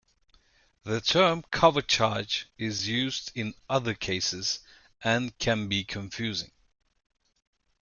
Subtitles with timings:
[0.81, 4.61] The term "cover charge" is used in other cases,
[5.03, 6.49] and can be confusing.